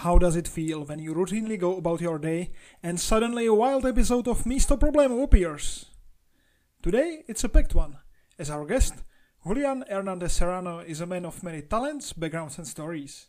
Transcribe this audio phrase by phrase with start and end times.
[0.00, 2.52] How does it feel when you routinely go about your day
[2.82, 5.90] and suddenly a wild episode of Místo problému appears?
[6.82, 7.98] Today it's a packed one,
[8.38, 8.94] as our guest,
[9.44, 13.26] Julián Hernández-Serrano, is a man of many talents, backgrounds, and stories.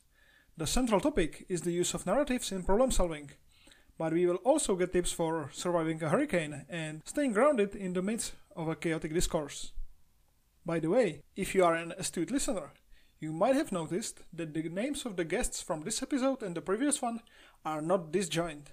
[0.55, 3.31] The central topic is the use of narratives in problem solving,
[3.97, 8.01] but we will also get tips for surviving a hurricane and staying grounded in the
[8.01, 9.73] midst of a chaotic discourse.
[10.65, 12.71] By the way, if you are an astute listener,
[13.21, 16.61] you might have noticed that the names of the guests from this episode and the
[16.61, 17.21] previous one
[17.63, 18.71] are not disjoint.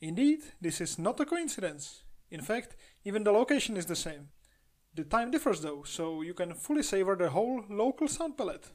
[0.00, 2.04] Indeed, this is not a coincidence.
[2.30, 4.28] In fact, even the location is the same.
[4.94, 8.70] The time differs though, so you can fully savor the whole local sound palette.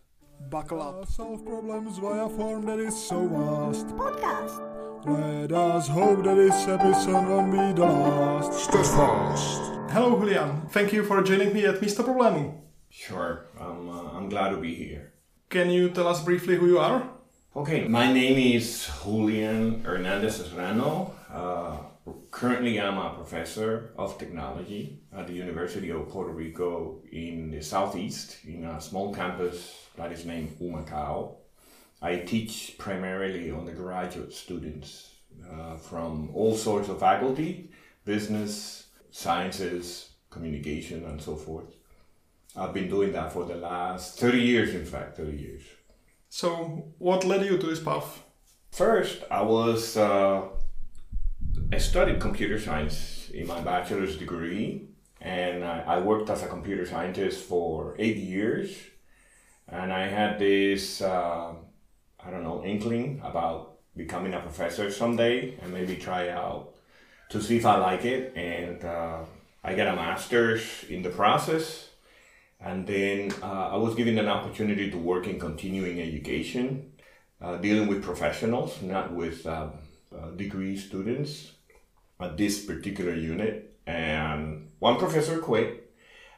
[0.50, 1.08] Buckle up.
[1.08, 3.88] Solve problems via form that is so vast.
[3.96, 4.60] Podcast.
[5.06, 8.54] Let us hope that this episode won't be the last.
[8.54, 9.62] Steadfast.
[9.92, 10.70] Hello, Julián.
[10.72, 12.54] Thank you for joining me at Místo problému.
[12.90, 15.12] Sure, I'm, uh, I'm glad to be here.
[15.50, 17.10] Can you tell us briefly who you are?
[17.56, 21.16] Okay, my name is Julian Hernandez Serrano.
[21.34, 21.78] Uh,
[22.30, 28.38] currently, I'm a professor of technology at the University of Puerto Rico in the southeast,
[28.46, 31.38] in a small campus that is named Humacao.
[32.00, 35.10] I teach primarily on the graduate students
[35.52, 37.72] uh, from all sorts of faculty
[38.06, 41.79] business, sciences, communication, and so forth.
[42.56, 45.62] I've been doing that for the last 30 years, in fact, 30 years.
[46.30, 48.24] So, what led you to this path?
[48.72, 50.48] First, I was, uh,
[51.72, 54.90] I studied computer science in my bachelor's degree,
[55.22, 58.76] and I, I worked as a computer scientist for eight years.
[59.68, 61.54] And I had this, uh,
[62.24, 66.74] I don't know, inkling about becoming a professor someday and maybe try out
[67.30, 68.36] to see if I like it.
[68.36, 69.20] And uh,
[69.64, 71.89] I got a master's in the process.
[72.62, 76.92] And then uh, I was given an opportunity to work in continuing education,
[77.42, 79.70] uh, dealing with professionals, not with uh,
[80.16, 81.52] uh, degree students
[82.20, 83.78] at this particular unit.
[83.88, 85.86] And one professor quit.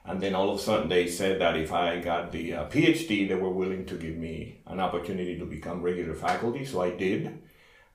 [0.06, 3.28] And then all of a sudden they said that if I got the uh, PhD,
[3.28, 6.66] they were willing to give me an opportunity to become regular faculty.
[6.66, 7.42] So I did.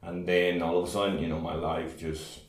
[0.03, 2.41] And then all of a sudden, you know, my life just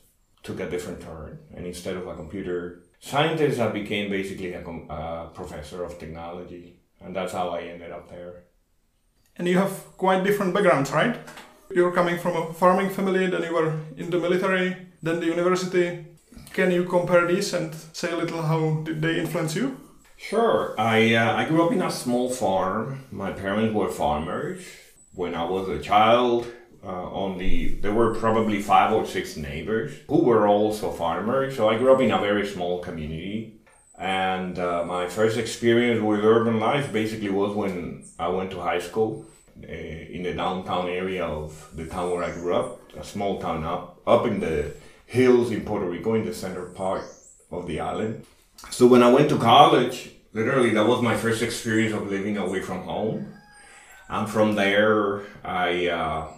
[0.42, 1.38] took a different turn.
[1.54, 6.80] And instead of a computer scientist, I became basically a com- uh, professor of technology.
[7.00, 8.44] And that's how I ended up there.
[9.36, 11.16] And you have quite different backgrounds, right?
[11.70, 16.06] You're coming from a farming family, then you were in the military, then the university.
[16.52, 19.76] Can you compare these and say a little how did they influence you?
[20.16, 20.74] Sure.
[20.76, 23.04] I, uh, I grew up in a small farm.
[23.12, 24.64] My parents were farmers.
[25.14, 26.46] When I was a child,
[26.84, 27.34] uh,
[27.80, 31.56] there were probably five or six neighbors who were also farmers.
[31.56, 33.60] So I grew up in a very small community.
[33.98, 38.78] And uh, my first experience with urban life basically was when I went to high
[38.78, 39.26] school
[39.62, 43.64] uh, in the downtown area of the town where I grew up, a small town
[43.64, 44.72] up up in the
[45.06, 47.02] hills in Puerto Rico, in the center part
[47.50, 48.24] of the island.
[48.70, 52.60] So when I went to college, literally that was my first experience of living away
[52.60, 53.34] from home.
[54.08, 56.28] And from there, I uh,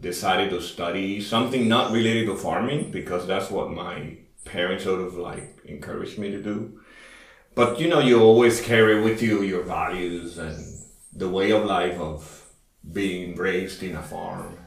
[0.00, 5.14] decided to study something not related to farming because that's what my parents sort of
[5.14, 6.80] like encouraged me to do.
[7.54, 10.56] But you know, you always carry with you your values and
[11.12, 12.44] the way of life of
[12.92, 14.58] being raised in a farm.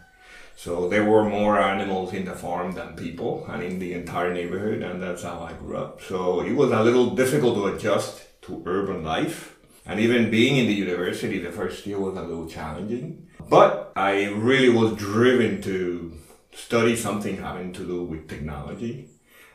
[0.55, 4.81] So there were more animals in the farm than people and in the entire neighborhood,
[4.81, 6.01] and that's how I grew up.
[6.01, 9.57] So it was a little difficult to adjust to urban life.
[9.85, 13.26] And even being in the university the first year was a little challenging.
[13.49, 16.13] But I really was driven to
[16.53, 19.09] study something having to do with technology.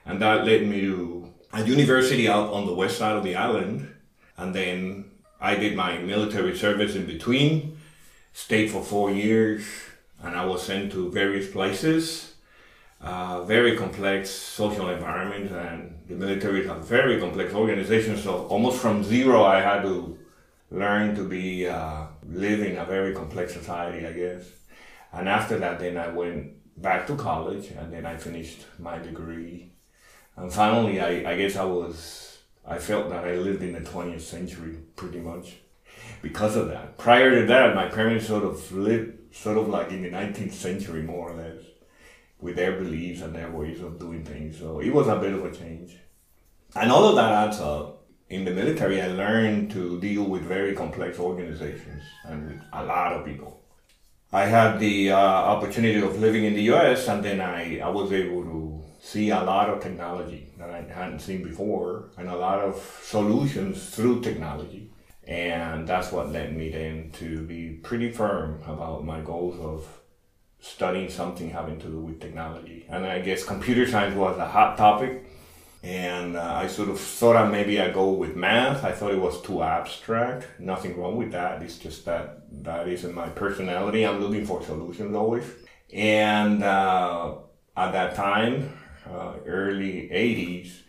[0.06, 3.92] And that led me to a university out on the west side of the island.
[4.36, 5.10] And then
[5.40, 7.76] I did my military service in between,
[8.32, 9.64] stayed for four years,
[10.22, 12.34] and I was sent to various places,
[13.00, 18.16] uh, very complex social environments, and the military is a very complex organization.
[18.16, 20.18] So almost from zero, I had to
[20.72, 24.44] learn to be uh, live in a very complex society, I guess.
[25.12, 29.72] And after that, then I went back to college, and then I finished my degree.
[30.36, 32.32] And finally, I, I guess I was
[32.64, 35.56] I felt that I lived in the 20th century pretty much
[36.22, 36.96] because of that.
[36.96, 41.02] Prior to that, my parents sort of lived sort of like in the 19th century,
[41.02, 41.64] more or less,
[42.40, 44.58] with their beliefs and their ways of doing things.
[44.58, 45.96] So it was a bit of a change.
[46.74, 48.01] And all of that adds up.
[48.32, 53.12] In the military, I learned to deal with very complex organizations and with a lot
[53.12, 53.60] of people.
[54.32, 58.10] I had the uh, opportunity of living in the US, and then I, I was
[58.10, 62.60] able to see a lot of technology that I hadn't seen before and a lot
[62.60, 64.90] of solutions through technology.
[65.24, 69.86] And that's what led me then to be pretty firm about my goals of
[70.58, 72.86] studying something having to do with technology.
[72.88, 75.26] And I guess computer science was a hot topic.
[75.82, 78.84] And uh, I sort of thought I maybe I'd go with math.
[78.84, 80.46] I thought it was too abstract.
[80.60, 81.60] Nothing wrong with that.
[81.62, 84.06] It's just that that isn't my personality.
[84.06, 85.44] I'm looking for solutions always.
[85.92, 87.34] And uh,
[87.76, 88.78] at that time,
[89.10, 90.82] uh, early 80s,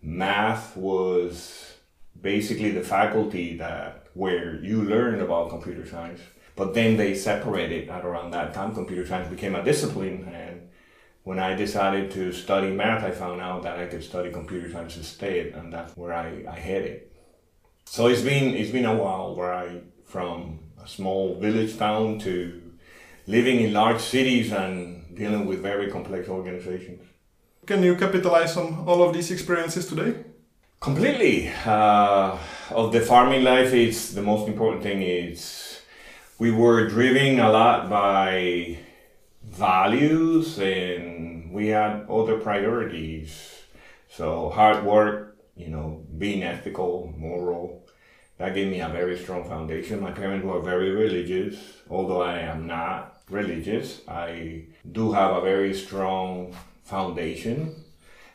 [0.00, 1.74] math was
[2.20, 6.20] basically the faculty that where you learn about computer science.
[6.56, 8.74] But then they separated at around that time.
[8.74, 10.68] Computer science became a discipline, and
[11.28, 14.96] when I decided to study math, I found out that I could study computer science
[14.96, 17.02] instead, and that's where I, I headed.
[17.84, 19.66] So it's been it's been a while where I
[20.06, 22.32] from a small village town to
[23.26, 24.74] living in large cities and
[25.14, 27.02] dealing with very complex organizations.
[27.66, 30.12] Can you capitalize on all of these experiences today?
[30.80, 31.52] Completely.
[31.66, 32.38] Uh,
[32.70, 35.38] of the farming life, it's the most important thing is
[36.38, 38.78] we were driven a lot by
[39.50, 43.62] values and we had other priorities.
[44.08, 47.86] So hard work, you know, being ethical, moral,
[48.38, 50.00] that gave me a very strong foundation.
[50.00, 51.56] My parents were very religious,
[51.90, 54.00] although I am not religious.
[54.08, 56.54] I do have a very strong
[56.84, 57.74] foundation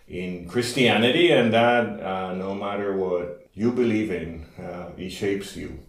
[0.07, 5.80] in Christianity, and that uh, no matter what you believe in, uh, it shapes you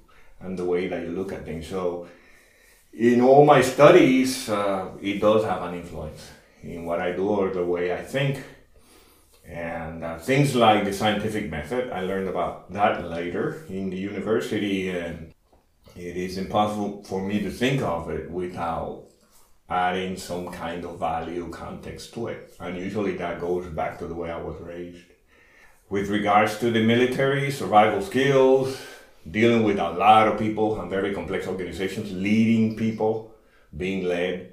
[0.40, 1.66] and the way that you look at things.
[1.66, 2.06] So,
[2.96, 6.31] in all my studies, uh, it does have an influence
[6.62, 8.43] in what I do or the way I think.
[9.46, 14.88] And uh, things like the scientific method, I learned about that later in the university,
[14.88, 15.35] and
[15.96, 19.05] it is impossible for me to think of it without
[19.69, 22.55] adding some kind of value context to it.
[22.61, 25.05] And usually that goes back to the way I was raised.
[25.91, 28.81] With regards to the military, survival skills,
[29.30, 33.34] dealing with a lot of people and very complex organizations, leading people,
[33.76, 34.52] being led,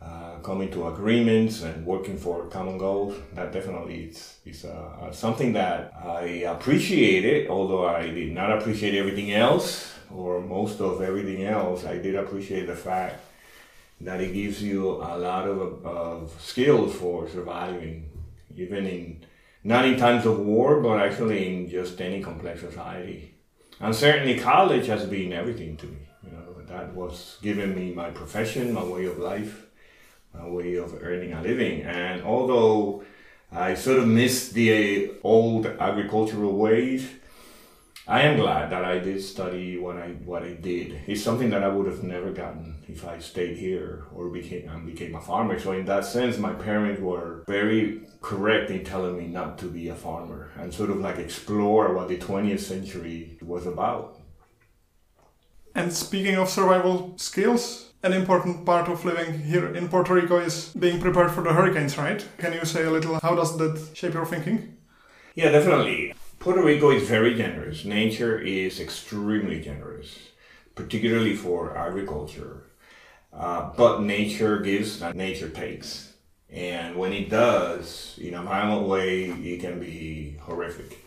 [0.00, 5.52] uh, coming to agreements and working for common goals, that definitely is, is uh, something
[5.52, 11.84] that I appreciated, although I did not appreciate everything else or most of everything else.
[11.84, 13.20] I did appreciate the fact
[14.00, 18.08] that it gives you a lot of, of skills for surviving,
[18.56, 19.24] even in
[19.64, 23.34] not in times of war, but actually in just any complex society.
[23.80, 26.08] And certainly, college has been everything to me.
[26.24, 29.66] You know, that was giving me my profession, my way of life,
[30.34, 31.82] my way of earning a living.
[31.82, 33.04] And although
[33.52, 37.08] I sort of missed the old agricultural ways,
[38.10, 41.02] I am glad that I did study what I what I did.
[41.06, 44.86] It's something that I would have never gotten if I stayed here or became and
[44.86, 45.58] became a farmer.
[45.58, 49.90] So in that sense, my parents were very correct in telling me not to be
[49.90, 54.18] a farmer and sort of like explore what the 20th century was about.
[55.74, 60.72] And speaking of survival skills, an important part of living here in Puerto Rico is
[60.72, 62.26] being prepared for the hurricanes, right?
[62.38, 64.78] Can you say a little how does that shape your thinking?
[65.34, 66.14] Yeah, definitely.
[66.38, 67.84] Puerto Rico is very generous.
[67.84, 70.28] Nature is extremely generous,
[70.76, 72.62] particularly for agriculture.
[73.32, 76.12] Uh, but nature gives and nature takes.
[76.48, 81.04] And when it does, in a violent way, it can be horrific.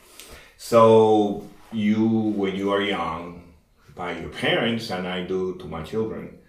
[0.57, 3.53] So you, when you are young,
[3.95, 6.39] by your parents, and I do to my children,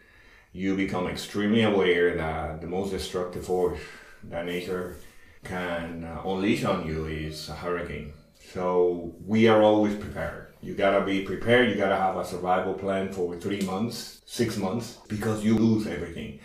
[0.52, 3.80] you become extremely aware that the most destructive force
[4.24, 4.96] that nature
[5.44, 8.12] can uh, unleash on you is a hurricane
[8.52, 10.48] so we are always prepared.
[10.62, 11.70] You gotta be prepared.
[11.70, 16.38] You gotta have a survival plan for three months, six months, because you lose everything.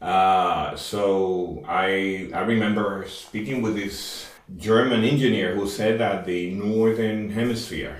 [0.00, 7.30] Uh, so I I remember speaking with this German engineer who said that the northern
[7.30, 7.96] hemisphere,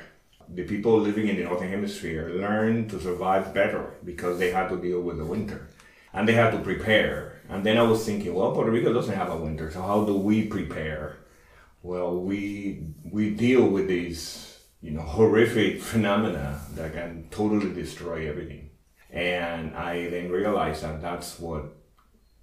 [0.48, 4.80] the people living in the northern hemisphere, learned to survive better because they had to
[4.80, 5.68] deal with the winter,
[6.14, 7.42] and they had to prepare.
[7.50, 10.14] And then I was thinking, well, Puerto Rico doesn't have a winter, so how do
[10.14, 11.16] we prepare?
[11.82, 18.70] Well, we we deal with these you know horrific phenomena that can totally destroy everything.
[19.10, 21.64] And I then realized that that's what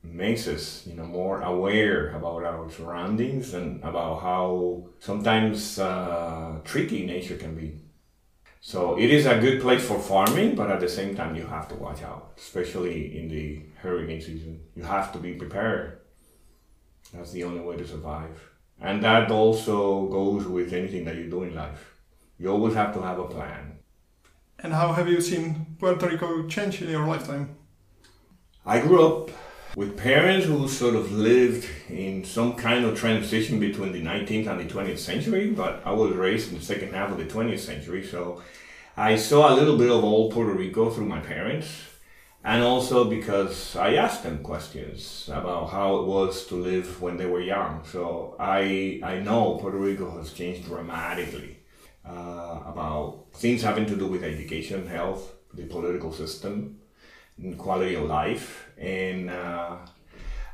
[0.03, 7.05] makes us you know more aware about our surroundings and about how sometimes uh, tricky
[7.05, 7.79] nature can be.
[8.61, 11.67] So it is a good place for farming, but at the same time you have
[11.69, 14.61] to watch out, especially in the hurricane season.
[14.75, 15.99] You have to be prepared.
[17.13, 18.54] That's the only way to survive.
[18.81, 21.93] And that also goes with anything that you do in life.
[22.37, 23.79] You always have to have a plan.
[24.59, 27.55] And how have you seen Puerto Rico change in your lifetime?
[28.65, 29.29] I grew up
[29.75, 34.59] with parents who sort of lived in some kind of transition between the 19th and
[34.59, 38.05] the 20th century, but I was raised in the second half of the 20th century,
[38.05, 38.41] so
[38.95, 41.67] I saw a little bit of old Puerto Rico through my parents,
[42.45, 47.25] and also because I asked them questions about how it was to live when they
[47.25, 47.83] were young.
[47.91, 51.57] So I I know Puerto Rico has changed dramatically
[52.07, 56.79] uh, about things having to do with education, health, the political system,
[57.37, 59.29] and quality of life, and.
[59.29, 59.77] Uh,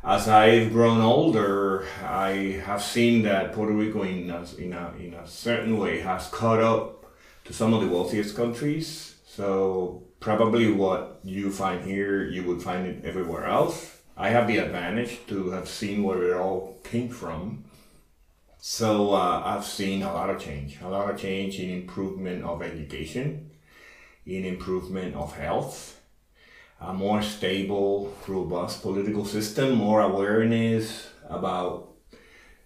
[0.04, 5.14] as I've grown older, I have seen that Puerto Rico, in a, in a, in
[5.14, 7.06] a certain way, has caught up
[7.46, 9.14] to some of the wealthiest countries.
[9.28, 13.98] So probably what you find here, you would find it everywhere else.
[14.16, 17.66] I have the advantage to have seen where it all came from.
[18.60, 22.62] So uh, I've seen a lot of change, a lot of change in improvement of
[22.62, 23.50] education,
[24.28, 26.00] in improvement of health,
[26.80, 31.90] a more stable, robust political system, more awareness about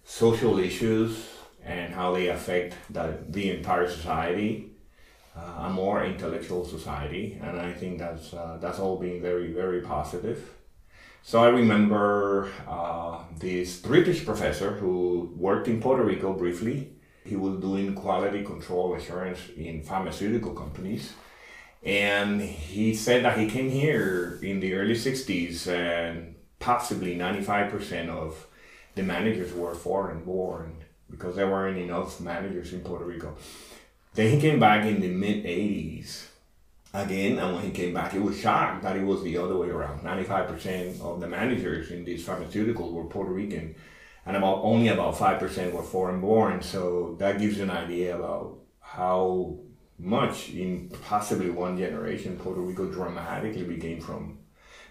[0.04, 1.24] social issues
[1.64, 4.75] and how they affect the, the entire society,
[5.36, 10.38] a more intellectual society, and I think that's uh, that's all being very very positive.
[11.22, 16.92] So I remember uh, this British professor who worked in Puerto Rico briefly.
[17.24, 21.12] He was doing quality control assurance in pharmaceutical companies
[21.86, 28.48] and he said that he came here in the early 60s and possibly 95% of
[28.96, 33.36] the managers were foreign born because there weren't enough managers in Puerto Rico.
[34.16, 36.28] Then he came back in the mid 80s
[36.94, 39.68] again, and when he came back, he was shocked that it was the other way
[39.68, 40.00] around.
[40.00, 43.74] 95% of the managers in these pharmaceuticals were Puerto Rican,
[44.24, 46.62] and about only about 5% were foreign born.
[46.62, 49.58] So that gives you an idea about how
[49.98, 54.38] much in possibly one generation, Puerto Rico dramatically became from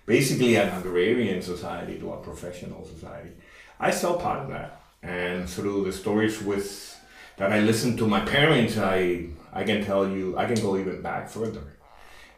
[0.05, 3.31] basically an agrarian society to a professional society.
[3.79, 6.94] I saw part of that, and through the stories with
[7.37, 11.01] that I listened to my parents, I I can tell you I can go even
[11.01, 11.77] back further,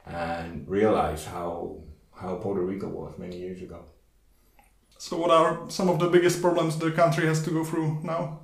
[0.05, 1.77] and realize how
[2.15, 3.85] how Puerto Rico was many years ago.
[4.97, 8.39] So, what are some of the biggest problems the country has to go through now?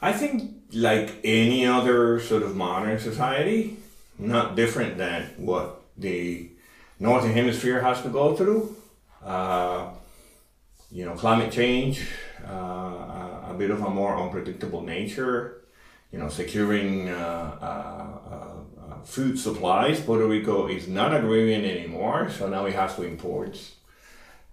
[0.00, 3.76] I think, like any other sort of modern society,
[4.18, 6.50] not different than what the
[7.00, 8.76] northern hemisphere has to go through.
[9.24, 9.90] Uh,
[10.90, 12.06] you know, climate change,
[12.46, 15.63] uh, a bit of a more unpredictable nature.
[16.10, 20.00] You know, securing uh, uh, uh, food supplies.
[20.00, 23.58] Puerto Rico is not agrarian anymore, so now it has to import.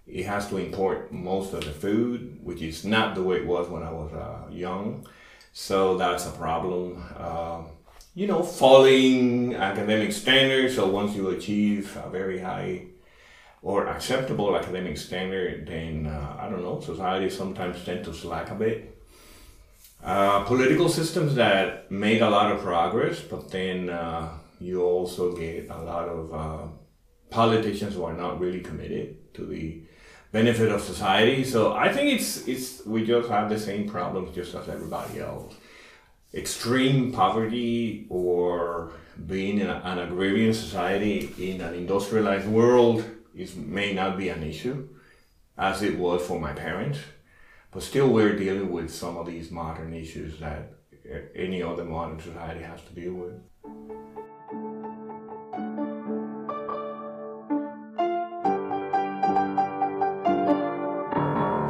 [0.06, 3.68] It has to import most of the food, which is not the way it was
[3.68, 4.10] when I was
[4.52, 5.06] young.
[5.52, 7.02] So that's a problem.
[7.16, 7.66] Um,
[8.14, 10.74] you know, following academic standards.
[10.74, 12.86] So once you achieve a very high
[13.62, 18.54] or acceptable academic standard, then uh, I don't know, society sometimes tend to slack a
[18.54, 18.91] bit.
[20.02, 24.28] Uh, political systems that made a lot of progress, but then uh,
[24.58, 26.66] you also get a lot of uh,
[27.30, 29.80] politicians who are not really committed to the
[30.32, 31.44] benefit of society.
[31.44, 35.54] So I think it's it's we just have the same problems just as everybody else.
[36.34, 38.92] Extreme poverty or
[39.26, 43.04] being in a, an agrarian society in an industrialized world
[43.36, 44.88] is may not be an issue
[45.56, 46.98] as it was for my parents.
[47.72, 50.74] But still we're dealing with some of these modern issues that
[51.34, 53.32] any other modern society has to deal with.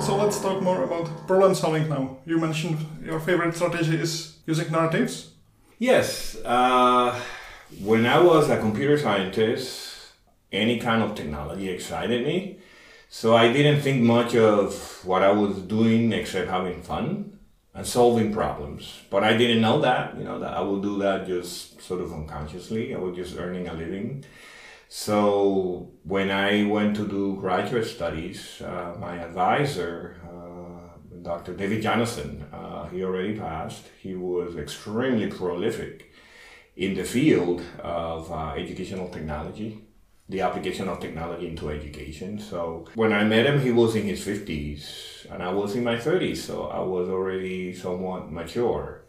[0.02, 2.18] So let's talk more about problem solving now.
[2.26, 5.34] You mentioned your favorite strategy is using narratives.
[5.78, 6.34] Yes.
[6.44, 7.16] Uh,
[7.80, 10.14] when I was a computer scientist,
[10.50, 12.58] any kind of technology excited me.
[13.14, 17.38] So I didn't think much of what I was doing except having fun
[17.74, 19.02] and solving problems.
[19.10, 22.10] But I didn't know that, you know, that I would do that just sort of
[22.10, 22.94] unconsciously.
[22.94, 24.24] I was just earning a living.
[24.88, 31.52] So when I went to do graduate studies, uh, my advisor, uh, Dr.
[31.52, 33.84] David Jonassen, uh, he already passed.
[34.00, 36.10] He was extremely prolific
[36.76, 39.84] in the field of uh, educational technology,
[40.32, 42.38] the application of technology into education.
[42.38, 45.96] So when I met him, he was in his 50s and I was in my
[45.96, 49.04] 30s, so I was already somewhat mature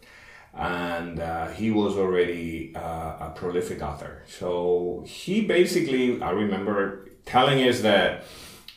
[0.53, 4.23] and uh, he was already uh, a prolific author.
[4.27, 8.25] So he basically, I remember telling us that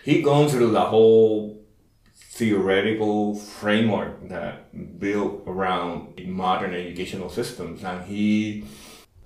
[0.05, 1.61] he'd gone through the whole
[2.15, 8.65] theoretical framework that built around modern educational systems, and he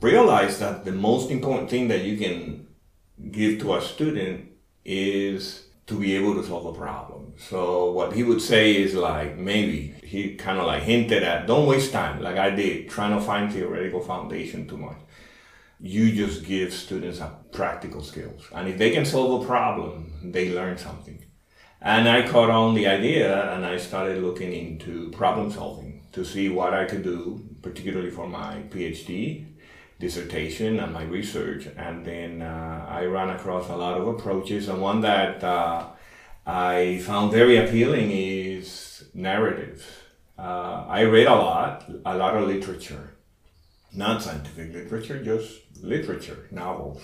[0.00, 2.66] realized that the most important thing that you can
[3.30, 4.50] give to a student
[4.84, 7.34] is to be able to solve a problem.
[7.36, 11.66] So what he would say is like maybe he kind of like hinted at don't
[11.66, 14.98] waste time like I did trying to find theoretical foundation too much.
[15.80, 18.42] you just give students a practical skills.
[18.54, 21.24] And if they can solve a problem, they learn something.
[21.80, 26.50] And I caught on the idea and I started looking into problem solving to see
[26.50, 29.46] what I could do, particularly for my PhD
[30.00, 31.68] dissertation and my research.
[31.76, 35.86] And then uh, I ran across a lot of approaches, and one that uh,
[36.46, 39.86] I found very appealing is narrative.
[40.38, 43.10] Uh, I read a lot, a lot of literature,
[43.94, 47.02] not scientific literature, just literature, novels.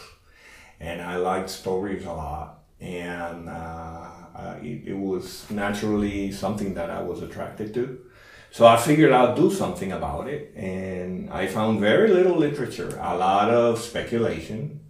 [0.80, 2.64] And I liked stories a lot.
[2.80, 8.00] And uh, it, it was naturally something that I was attracted to.
[8.56, 13.14] So I figured I'd do something about it, and I found very little literature, a
[13.14, 14.80] lot of speculation,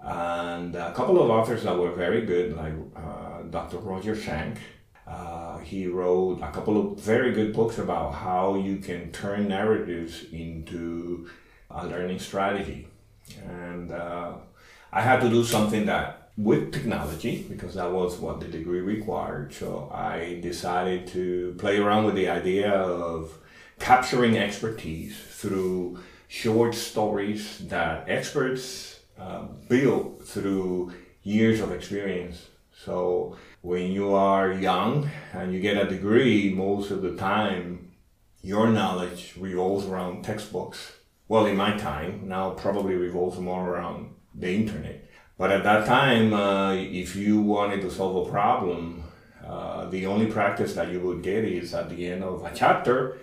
[0.00, 3.76] and a couple of authors that were very good, like uh, Dr.
[3.80, 4.56] Roger Schank.
[5.06, 10.24] Uh, he wrote a couple of very good books about how you can turn narratives
[10.32, 11.28] into
[11.70, 12.88] a learning strategy.
[13.46, 14.36] And uh,
[14.90, 19.52] I had to do something that with technology because that was what the degree required.
[19.52, 23.38] So I decided to play around with the idea of
[23.78, 32.46] capturing expertise through short stories that experts uh, build through years of experience.
[32.84, 37.92] So when you are young and you get a degree, most of the time
[38.42, 40.92] your knowledge revolves around textbooks.
[41.28, 45.08] Well, in my time, now probably revolves more around the internet.
[45.38, 49.04] But at that time, uh, if you wanted to solve a problem,
[49.46, 53.18] uh, the only practice that you would get is at the end of a chapter,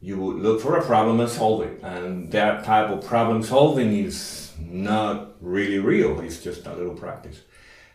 [0.00, 1.80] you would look for a problem and solve it.
[1.82, 7.42] And that type of problem solving is not really real, it's just a little practice.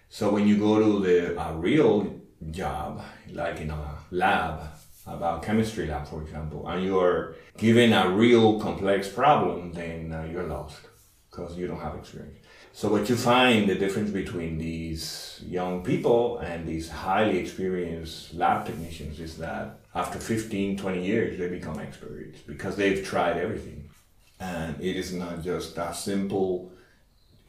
[0.10, 2.22] So when you go to the a real
[2.52, 4.62] job, like in a lab,
[5.06, 10.28] about chemistry lab, for example, and you are given a real complex problem, then uh,
[10.30, 10.80] you're lost
[11.30, 12.38] because you don't have experience.
[12.78, 18.68] So what you find the difference between these young people and these highly experienced lab
[18.68, 23.90] technicians is that after 15, 20 years, they become experts because they've tried everything.
[24.40, 26.72] And it is not just a simple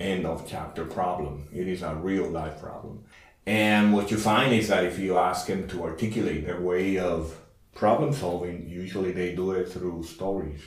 [0.01, 1.47] end of chapter problem.
[1.53, 3.05] It is a real life problem.
[3.45, 7.38] And what you find is that if you ask them to articulate their way of
[7.75, 10.62] problem solving, usually they do it through stories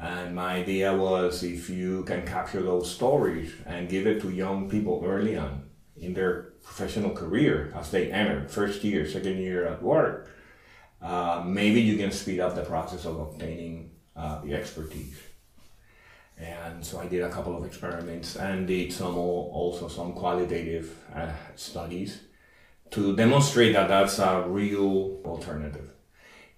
[0.00, 4.68] and my idea was if you can capture those stories and give it to young
[4.68, 5.64] people early on
[5.96, 10.30] in their professional career as they enter first year, second year at work,
[11.02, 15.18] uh, maybe you can speed up the process of obtaining uh, the expertise.
[16.38, 21.28] And so I did a couple of experiments and did some also some qualitative uh,
[21.56, 22.20] studies
[22.92, 25.90] to demonstrate that that's a real alternative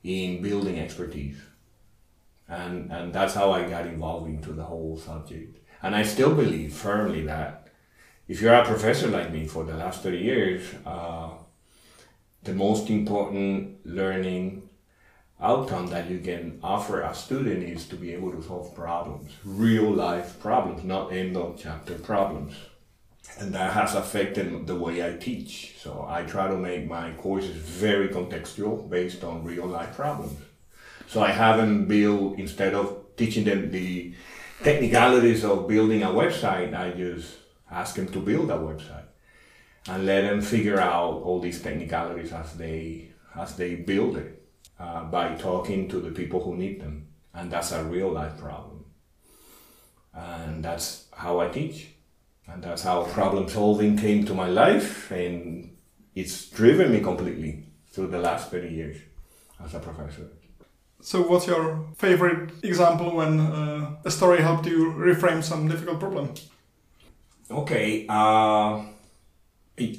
[0.05, 1.39] in building expertise
[2.53, 5.59] and and that's how I got involved into the whole subject.
[5.83, 7.69] And I still believe firmly that
[8.29, 11.31] if you're a professor like me for the last thirty years, uh,
[12.43, 14.69] the most important learning
[15.41, 19.91] outcome that you can offer a student is to be able to solve problems, real
[19.91, 22.55] life problems, not end of chapter problems.
[23.41, 25.75] And that has affected the way I teach.
[25.79, 30.39] So I try to make my courses very contextual based on real life problems.
[31.13, 34.15] So I haven't built, instead of teaching them the
[34.63, 37.37] technicalities of building a website, I just
[37.71, 39.09] ask them to build a website
[39.89, 44.43] and let them figure out all these technicalities as they as they build it
[44.81, 48.87] uh, by talking to the people who need them, and that's a real life problem.
[50.15, 51.89] And that's how I teach,
[52.47, 55.77] and that's how problem solving came to my life, and
[56.15, 58.97] it's driven me completely through the last thirty years
[59.63, 60.29] as a professor.
[61.03, 66.33] So, what's your favorite example when uh, a story helped you reframe some difficult problem?
[67.51, 68.85] Okay, uh,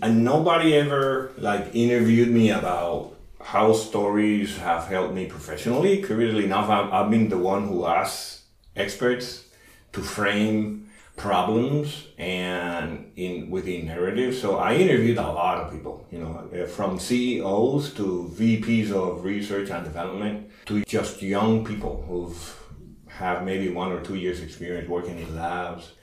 [0.01, 6.01] and nobody ever like interviewed me about how stories have helped me professionally.
[6.01, 9.43] Curiously enough, I've, I've been the one who asks experts
[9.91, 14.35] to frame problems and in within narrative.
[14.35, 19.23] So I interviewed a lot of people, you know, uh, from CEOs to VPs of
[19.23, 22.59] research and development to just young people who've
[23.07, 25.93] have maybe one or two years experience working in labs.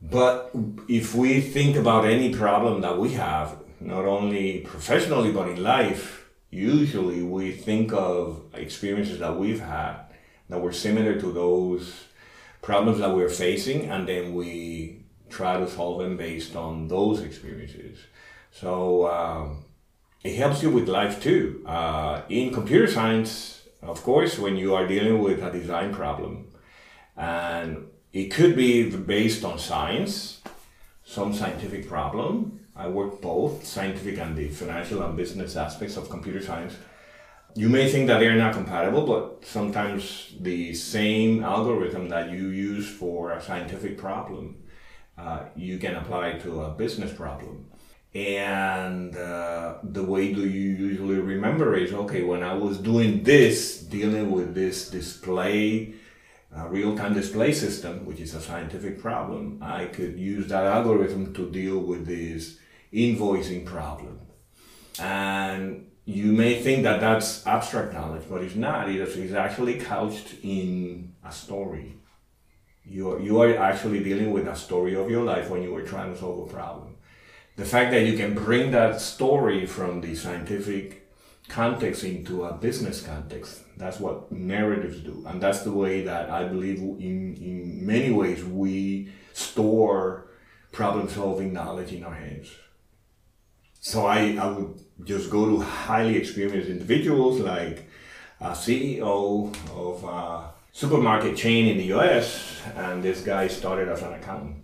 [0.00, 0.52] But
[0.88, 6.30] if we think about any problem that we have, not only professionally but in life,
[6.50, 9.96] usually we think of experiences that we've had
[10.48, 12.04] that were similar to those
[12.62, 17.98] problems that we're facing, and then we try to solve them based on those experiences.
[18.50, 19.64] So um,
[20.22, 21.62] it helps you with life too.
[21.66, 26.46] Uh, in computer science, of course, when you are dealing with a design problem,
[27.16, 30.40] and It could be based on science,
[31.04, 32.60] some scientific problem.
[32.74, 36.74] I work both scientific and the financial and business aspects of computer science.
[37.58, 42.88] You may think that they're not compatible, but sometimes the same algorithm that you use
[42.88, 44.62] for a scientific problem,
[45.18, 47.66] uh, you can apply to a business problem.
[48.14, 53.80] And uh, the way do you usually remember is okay, when I was doing this,
[53.80, 55.94] dealing with this display,
[56.56, 61.34] uh, real time display system, which is a scientific problem, I could use that algorithm
[61.34, 62.56] to deal with this
[62.92, 64.20] invoicing problem.
[65.00, 68.88] And you may think that that's abstract knowledge, but it's not.
[68.88, 71.96] It's actually couched in a story.
[72.82, 75.82] You are, you are actually dealing with a story of your life when you were
[75.82, 76.96] trying to solve a problem.
[77.56, 81.10] The fact that you can bring that story from the scientific
[81.48, 85.22] context into a business context, that's what narratives do.
[85.26, 90.30] And that's the way that I believe in, in many ways we store
[90.72, 92.48] problem solving knowledge in our hands.
[93.80, 97.88] So I, I would just go to highly experienced individuals like
[98.40, 104.12] a CEO of a supermarket chain in the US, and this guy started as an
[104.12, 104.56] accountant.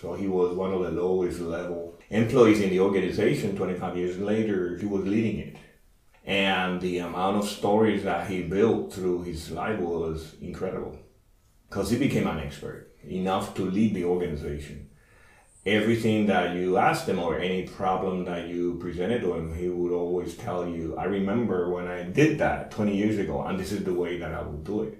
[0.00, 3.56] So he was one of the lowest level employees in the organization.
[3.56, 5.56] 25 years later, he was leading it.
[6.26, 10.98] And the amount of stories that he built through his life was incredible
[11.68, 14.83] because he became an expert enough to lead the organization
[15.66, 19.92] everything that you asked him or any problem that you presented to him, he would
[19.92, 23.84] always tell you, I remember when I did that 20 years ago, and this is
[23.84, 24.98] the way that I would do it.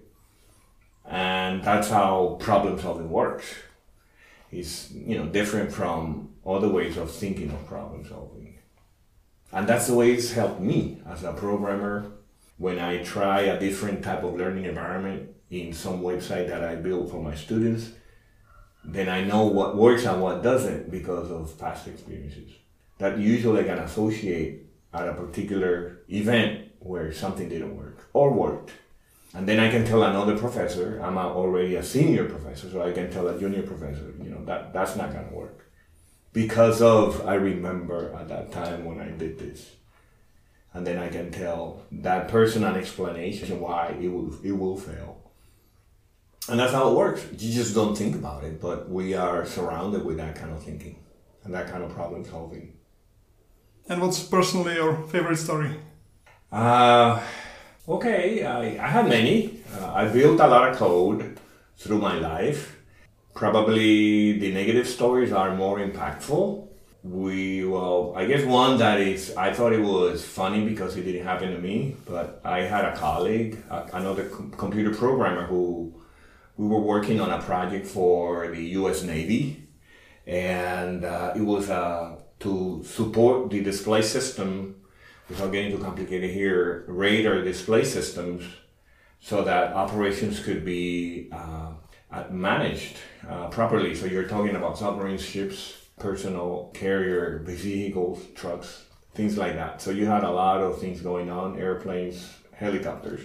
[1.07, 3.55] And that's how problem solving works.
[4.51, 8.59] It's, you know, different from other ways of thinking of problem solving.
[9.53, 12.11] And that's the way it's helped me as a programmer
[12.57, 17.11] when I try a different type of learning environment in some website that I build
[17.11, 17.91] for my students
[18.85, 22.51] then I know what works and what doesn't because of past experiences.
[22.99, 28.73] That usually I can associate at a particular event where something didn't work or worked.
[29.33, 33.11] And then I can tell another professor, I'm already a senior professor, so I can
[33.11, 35.67] tell a junior professor, you know, that, that's not going to work.
[36.33, 39.71] Because of, I remember at that time when I did this.
[40.73, 45.24] And then I can tell that person an explanation why it will, it will fail
[46.49, 47.27] and that's how it works.
[47.39, 50.99] You just don't think about it, but we are surrounded with that kind of thinking
[51.45, 52.75] and that kind of problem solving.
[53.89, 55.77] And what's personally your favorite story?
[56.51, 57.21] Uh,
[57.89, 59.61] okay, I, I had many.
[59.79, 61.39] Uh, I built a lot of code
[61.77, 62.77] through my life.
[63.35, 66.69] Probably the negative stories are more impactful.
[67.03, 71.25] We, well, I guess one that is, I thought it was funny because it didn't
[71.25, 74.25] happen to me, but I had a colleague, another
[74.57, 75.93] computer programmer who
[76.57, 79.03] we were working on a project for the U.S.
[79.03, 79.67] Navy,
[80.27, 84.77] and uh, it was uh, to support the display system,
[85.29, 88.45] without getting too complicated here, radar display systems,
[89.21, 91.73] so that operations could be uh,
[92.31, 93.95] managed uh, properly.
[93.95, 99.81] So you're talking about submarines, ships, personal carrier vehicles, trucks, things like that.
[99.81, 103.23] So you had a lot of things going on, airplanes, helicopters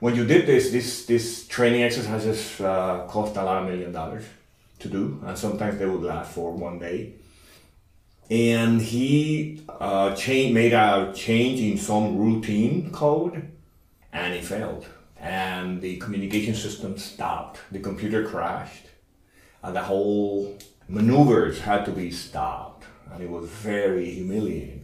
[0.00, 4.24] when you did this, this this training exercises uh, cost a lot of million dollars
[4.80, 7.12] to do, and sometimes they would last for one day.
[8.30, 13.50] And he uh, made a change in some routine code,
[14.12, 14.86] and it failed.
[15.18, 17.60] And the communication system stopped.
[17.70, 18.86] The computer crashed,
[19.62, 20.56] and the whole
[20.88, 24.79] maneuvers had to be stopped, and it was very humiliating.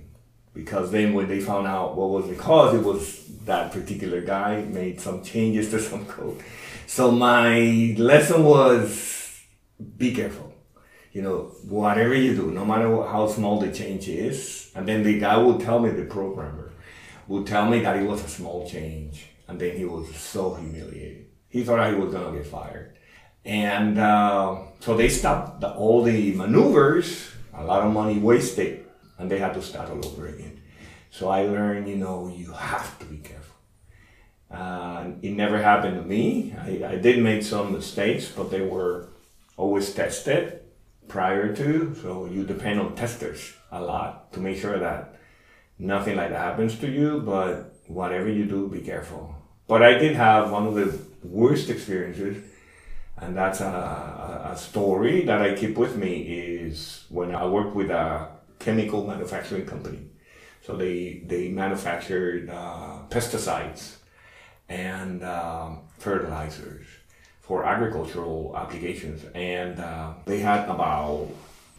[0.56, 4.62] Because then when they found out what was the cause, it was that particular guy
[4.62, 6.42] made some changes to some code.
[6.86, 9.42] So my lesson was
[9.98, 10.54] be careful.
[11.12, 11.38] You know,
[11.68, 15.60] whatever you do, no matter how small the change is, and then the guy would
[15.60, 16.72] tell me, the programmer
[17.28, 21.26] would tell me that it was a small change, and then he was so humiliated.
[21.48, 22.98] He thought he was gonna get fired,
[23.44, 27.30] and uh, so they stopped the, all the maneuvers.
[27.54, 28.85] A lot of money wasted,
[29.18, 30.60] and they had to start all over again.
[31.10, 33.54] So I learned, you know, you have to be careful.
[34.50, 36.54] Uh, it never happened to me.
[36.60, 39.08] I, I did make some mistakes, but they were
[39.56, 40.60] always tested
[41.08, 41.96] prior to.
[42.02, 45.16] So you depend on testers a lot to make sure that
[45.78, 47.20] nothing like that happens to you.
[47.20, 49.34] But whatever you do, be careful.
[49.66, 52.36] But I did have one of the worst experiences,
[53.16, 56.22] and that's a, a story that I keep with me.
[56.22, 60.06] Is when I worked with a chemical manufacturing company
[60.66, 63.96] so they they manufactured uh, pesticides
[64.68, 66.86] and um, fertilizers
[67.40, 71.28] for agricultural applications, and uh, they had about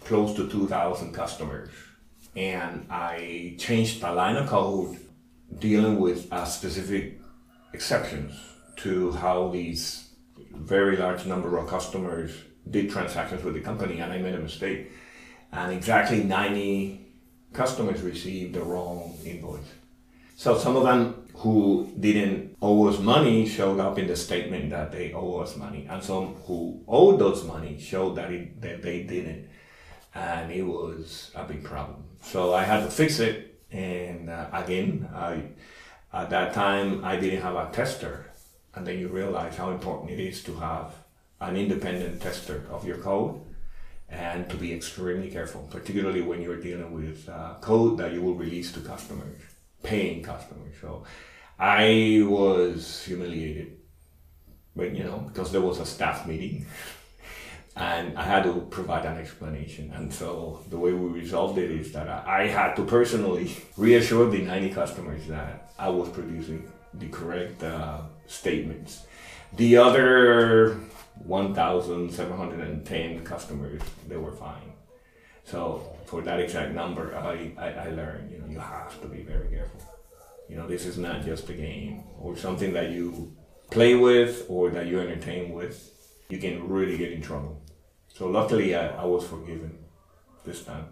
[0.06, 1.70] close to 2,000 customers.
[2.38, 4.98] And I changed the line of code
[5.60, 7.20] dealing with uh, specific
[7.74, 8.32] exceptions
[8.78, 10.12] to how these
[10.54, 12.32] very large number of customers
[12.70, 14.92] did transactions with the company, and I made a mistake.
[15.51, 17.07] And exactly 90
[17.53, 19.62] customers received the wrong invoice.
[20.36, 24.91] So some of them who didn't owe us money showed up in the statement that
[24.91, 29.03] they owe us money, and some who owed us money showed that, it, that they
[29.03, 29.47] didn't,
[30.13, 32.03] and it was a big problem.
[32.21, 35.43] So I had to fix it, and uh, again, I,
[36.13, 38.31] at that time I didn't have a tester,
[38.75, 40.93] and then you realize how important it is to have
[41.39, 43.41] an independent tester of your code
[44.10, 48.36] and to be extremely careful, particularly when you're dealing with uh, code that you will
[48.36, 49.41] release to customers,
[49.84, 50.76] paying customers.
[50.82, 51.04] So
[51.60, 53.78] I was humiliated,
[54.76, 56.65] but you know, because there was a staff meeting
[57.76, 59.91] and I had to provide an explanation.
[59.93, 64.41] And so the way we resolved it is that I had to personally reassure the
[64.41, 69.06] 90 customers that I was producing the correct uh, statements.
[69.54, 70.80] The other
[71.25, 74.73] 1,710 customers, they were fine.
[75.43, 79.21] So for that exact number, I, I, I learned, you know, you have to be
[79.21, 79.82] very careful.
[80.49, 83.36] You know, this is not just a game or something that you
[83.71, 85.91] play with or that you entertain with.
[86.30, 87.62] You can really get in trouble.
[88.13, 89.77] So luckily, I, I was forgiven
[90.45, 90.88] this time.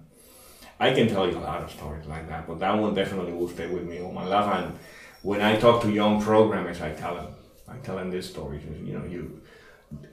[0.80, 3.48] I can tell you a lot of stories like that, but that one definitely will
[3.50, 4.54] stay with me all my life.
[4.54, 4.78] And
[5.22, 7.28] when I talk to young programmers, I tell them,
[7.68, 8.62] I tell them this story.
[8.84, 9.42] You know, you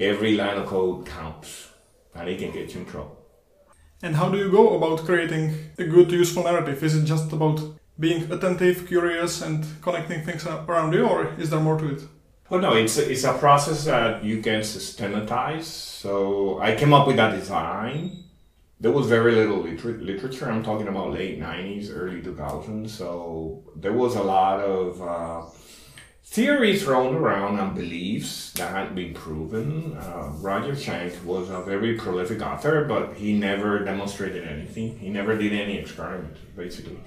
[0.00, 1.70] every line of code counts,
[2.14, 3.18] and it can get you in trouble.
[4.02, 6.82] And how do you go about creating a good, useful narrative?
[6.82, 7.60] Is it just about
[7.98, 12.02] being attentive, curious, and connecting things around you, or is there more to it?
[12.50, 15.66] Well, no, it's a, it's a process that you can systematize.
[15.66, 18.24] So I came up with that design.
[18.80, 20.50] There was very little liter- literature.
[20.50, 22.90] I'm talking about late 90s, early 2000s.
[22.90, 25.42] So there was a lot of uh,
[26.32, 29.94] theories thrown around and beliefs that had been proven.
[29.98, 34.98] Uh, Roger Schank was a very prolific author, but he never demonstrated anything.
[34.98, 36.98] He never did any experiments, basically.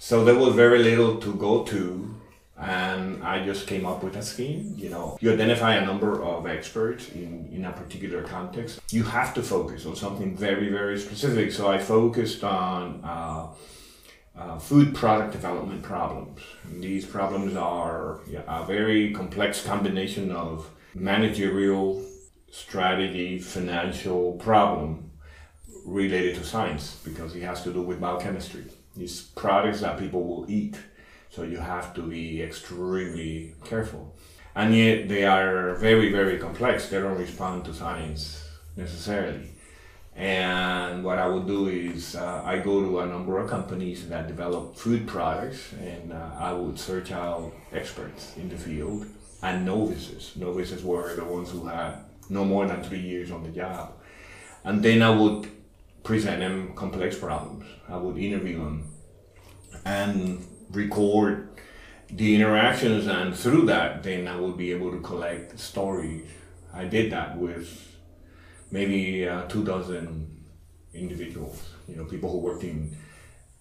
[0.00, 2.16] So there was very little to go to,
[2.58, 4.74] and I just came up with a scheme.
[4.76, 8.80] You know, you identify a number of experts in, in a particular context.
[8.90, 11.52] You have to focus on something very, very specific.
[11.52, 13.46] So I focused on uh,
[14.38, 16.40] uh, food product development problems.
[16.64, 22.04] And these problems are yeah, a very complex combination of managerial,
[22.50, 25.10] strategy, financial problem
[25.84, 28.64] related to science because it has to do with biochemistry.
[28.96, 30.76] These products that people will eat.
[31.30, 34.16] So you have to be extremely careful.
[34.54, 36.88] And yet they are very, very complex.
[36.88, 39.53] They don't respond to science necessarily.
[40.16, 44.28] And what I would do is uh, I go to a number of companies that
[44.28, 49.06] develop food products and uh, I would search out experts in the field
[49.42, 50.32] and novices.
[50.36, 51.96] Novices were the ones who had
[52.30, 53.92] no more than three years on the job.
[54.62, 55.48] And then I would
[56.04, 57.66] present them complex problems.
[57.88, 58.90] I would interview them
[59.84, 61.48] and record
[62.10, 66.26] the interactions and through that then I would be able to collect stories.
[66.72, 67.93] I did that with
[68.74, 70.04] maybe uh, two dozen
[70.92, 71.58] individuals.
[71.88, 72.96] You know, people who worked in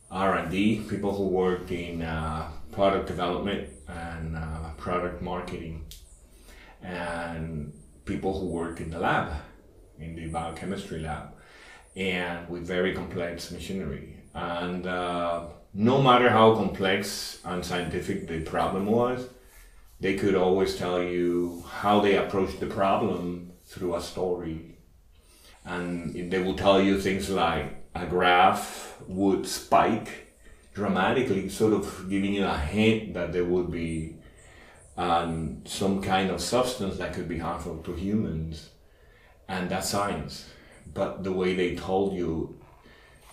[0.10, 5.86] R and D, people who worked in uh, product development and uh, product marketing,
[6.82, 7.72] and
[8.06, 9.28] people who worked in the lab,
[10.00, 11.26] in the biochemistry lab,
[11.96, 14.18] and with very complex machinery.
[14.34, 15.46] And uh,
[15.76, 19.28] no matter how complex and scientific the problem was,
[20.00, 24.73] they could always tell you how they approached the problem through a story
[25.66, 30.34] and they will tell you things like a graph would spike
[30.74, 34.16] dramatically, sort of giving you a hint that there would be
[34.98, 38.70] um, some kind of substance that could be harmful to humans,
[39.48, 40.50] and that's science.
[40.94, 42.60] But the way they told you,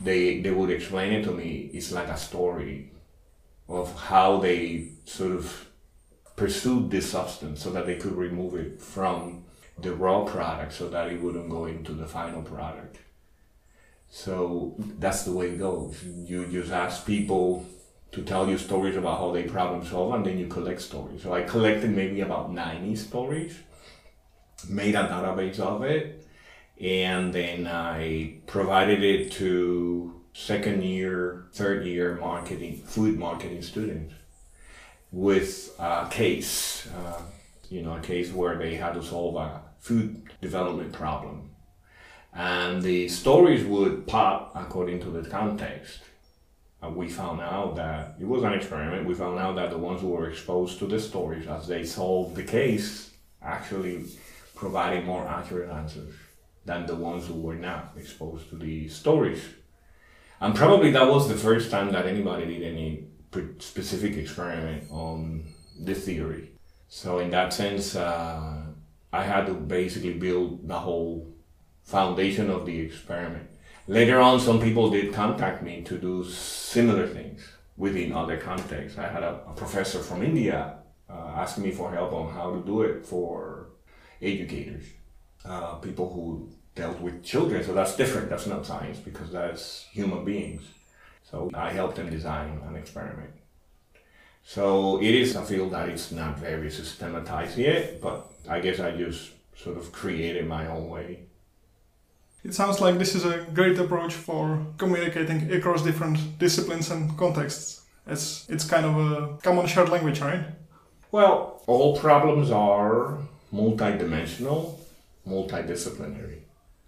[0.00, 1.70] they they would explain it to me.
[1.72, 2.92] It's like a story
[3.68, 5.66] of how they sort of
[6.36, 9.44] pursued this substance so that they could remove it from
[9.82, 12.98] the raw product so that it wouldn't go into the final product.
[14.10, 16.02] So that's the way it goes.
[16.04, 17.66] You just ask people
[18.12, 21.22] to tell you stories about how they problem solve and then you collect stories.
[21.22, 23.56] So I collected maybe about 90 stories,
[24.68, 26.26] made a database of it,
[26.80, 34.14] and then I provided it to second year, third year marketing, food marketing students
[35.12, 37.20] with a case, uh,
[37.68, 41.50] you know, a case where they had to solve a food development problem.
[42.32, 46.00] And the stories would pop according to the context.
[46.82, 49.06] And we found out that it was an experiment.
[49.06, 52.36] We found out that the ones who were exposed to the stories as they solved
[52.36, 53.10] the case
[53.42, 54.04] actually
[54.54, 56.14] provided more accurate answers
[56.64, 59.42] than the ones who were not exposed to the stories.
[60.40, 63.04] And probably that was the first time that anybody did any
[63.58, 65.44] specific experiment on
[65.78, 66.50] this theory.
[66.88, 68.62] So in that sense, uh,
[69.12, 71.26] I had to basically build the whole
[71.82, 73.48] foundation of the experiment.
[73.86, 78.98] Later on, some people did contact me to do similar things within other contexts.
[78.98, 80.76] I had a, a professor from India
[81.08, 83.70] uh, me for help on how to do it for
[84.22, 84.84] educators,
[85.44, 87.64] uh, people who dealt with children.
[87.64, 88.30] So that's different.
[88.30, 90.62] That's not science because that's human beings.
[91.28, 93.30] So I helped them design an experiment.
[94.44, 98.90] So it is a field that is not very systematized yet, but I guess I
[98.92, 101.20] just sort of created my own way.
[102.42, 107.82] It sounds like this is a great approach for communicating across different disciplines and contexts.
[108.06, 110.44] It's, it's kind of a common shared language, right?
[111.12, 113.18] Well, all problems are
[113.52, 114.78] multidimensional,
[115.28, 116.40] multidisciplinary.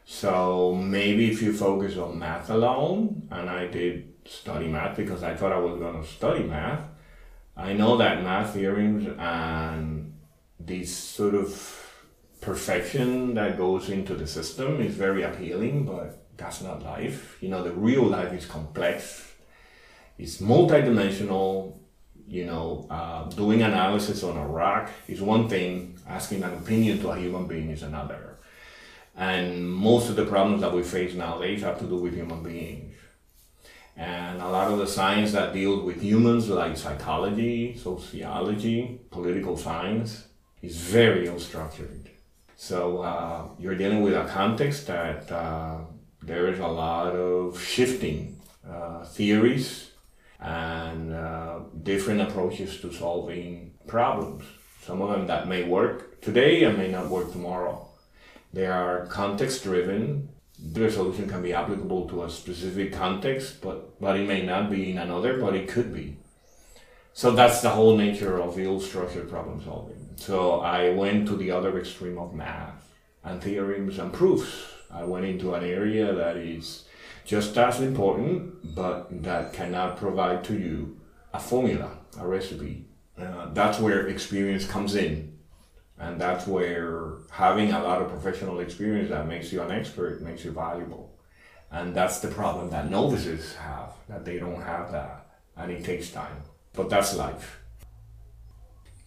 [0.05, 5.35] So maybe if you focus on math alone, and I did study math because I
[5.35, 6.81] thought I was going to study math,
[7.57, 10.15] I know that math theorems and
[10.59, 11.83] this sort of
[12.41, 17.37] perfection that goes into the system is very appealing, but that's not life.
[17.43, 19.33] You know, the real life is complex,
[20.19, 21.79] it's multidimensional.
[22.25, 27.11] You know, uh, doing analysis on a rock is one thing, asking an opinion to
[27.11, 28.39] a human being is another.
[29.15, 32.92] And most of the problems that we face nowadays have to do with human beings.
[33.97, 40.29] And a lot of the science that deals with humans, like psychology, sociology, political science,
[40.63, 42.09] is very unstructured.
[42.57, 45.79] So uh, you're dealing with a context that uh,
[46.23, 49.91] there is a lot of shifting uh, theories
[50.41, 54.45] and uh, different approaches to solving problems.
[54.81, 57.89] Some of them that may work today and may not work tomorrow.
[58.53, 60.29] They are context driven
[60.71, 64.91] the solution can be applicable to a specific context, but, but it may not be
[64.91, 66.17] in another, but it could be.
[67.13, 70.09] So that's the whole nature of ill structured problem solving.
[70.17, 72.89] So I went to the other extreme of math
[73.25, 74.67] and theorems and proofs.
[74.91, 76.85] I went into an area that is
[77.25, 80.97] just as important, but that cannot provide to you
[81.35, 82.87] a formula, a recipe.
[83.19, 85.32] Uh, that's where experience comes in
[86.03, 90.45] and that's where having a lot of professional experience that makes you an expert makes
[90.45, 91.17] you valuable.
[91.71, 95.27] And that's the problem that novices have, that they don't have that.
[95.57, 96.39] And it takes time.
[96.75, 97.61] But that's life.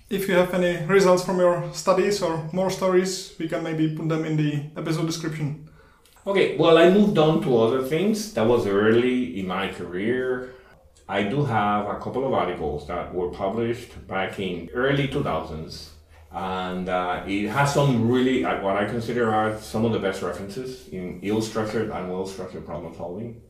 [0.10, 4.08] If you have any results from your studies or more stories, we can maybe put
[4.08, 5.70] them in the episode description.
[6.26, 8.34] Okay, well, I moved on to other things.
[8.36, 10.54] That was early in my career.
[11.10, 15.90] I do have a couple of articles that were published back in early 2000s
[16.36, 20.90] and uh, it has some really what I consider are some of the best references
[20.90, 23.42] in ill-structured and well-structured problem solving.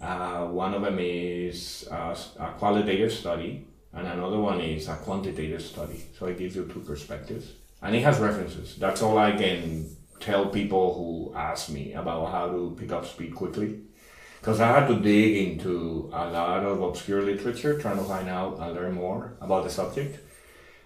[0.00, 5.62] Uh, one of them is uh, a qualitative study, and another one is a quantitative
[5.62, 6.04] study.
[6.18, 7.52] So it gives you two perspectives,
[7.82, 8.74] and it has references.
[8.74, 13.36] That's all I can tell people who ask me about how to pick up speed
[13.36, 13.82] quickly.
[14.40, 18.58] Because I had to dig into a lot of obscure literature trying to find out
[18.58, 20.18] and learn more about the subject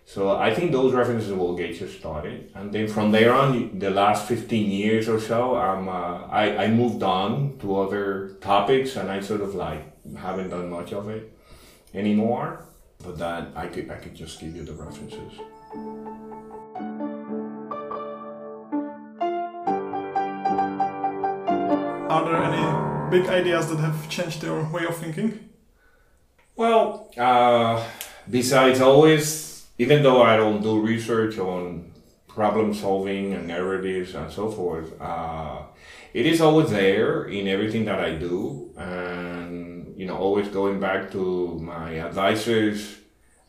[0.04, 3.90] so I think those references will get you started, and then from there on, the
[3.90, 9.10] last fifteen years or so, I'm uh, I I moved on to other topics, and
[9.10, 9.82] I sort of like
[10.16, 11.32] haven't done much of it
[11.94, 12.66] anymore.
[13.02, 15.32] But that I could I could just give you the references.
[22.12, 22.64] Are there any
[23.10, 25.48] big ideas that have changed your way of thinking?
[26.54, 27.82] Well, uh,
[28.28, 29.51] besides always
[29.82, 31.92] even though I don't do research on
[32.28, 35.62] problem solving and narratives and so forth, uh,
[36.14, 38.70] it is always there in everything that I do.
[38.76, 42.98] And, you know, always going back to my advisor's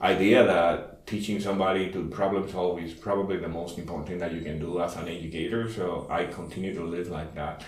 [0.01, 4.41] idea that teaching somebody to problem solve is probably the most important thing that you
[4.41, 5.71] can do as an educator.
[5.71, 7.63] So I continue to live like that.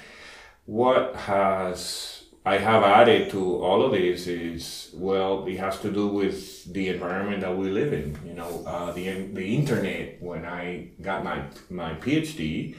[0.66, 2.15] What has
[2.46, 6.90] I have added to all of this is well, it has to do with the
[6.90, 8.18] environment that we live in.
[8.24, 12.76] You know, uh, the the internet when I got my my PhD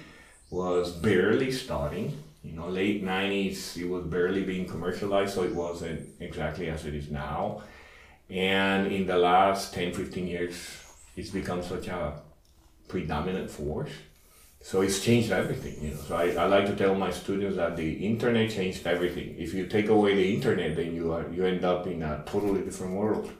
[0.50, 2.16] was barely starting.
[2.44, 6.94] You know, late nineties, it was barely being commercialized, so it wasn't exactly as it
[6.94, 7.62] is now.
[8.30, 10.56] And in the last 10, 15 years,
[11.16, 12.20] it's become such a
[12.88, 13.90] predominant force.
[14.66, 16.00] So it's changed everything, you know.
[16.08, 19.36] So I, I like to tell my students that the internet changed everything.
[19.38, 22.62] If you take away the internet, then you are you end up in a totally
[22.62, 23.30] different world.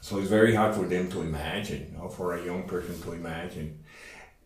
[0.00, 3.12] So it's very hard for them to imagine, you know, for a young person to
[3.12, 3.80] imagine.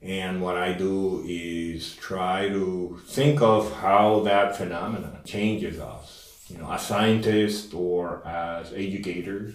[0.01, 6.57] And what I do is try to think of how that phenomenon changes us, you
[6.57, 9.53] know, as scientists or as educators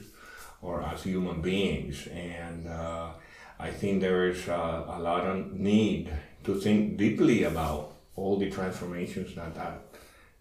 [0.61, 2.05] or as human beings.
[2.05, 3.14] And uh,
[3.59, 6.11] I think there is uh, a lot of need
[6.43, 9.81] to think deeply about all the transformations that, that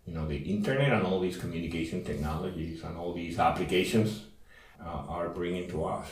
[0.07, 4.25] you know the internet and all these communication technologies and all these applications
[4.85, 6.09] uh, are bringing to us.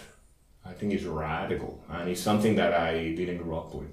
[0.64, 3.88] I think it's radical and it's something that I didn't grow up with.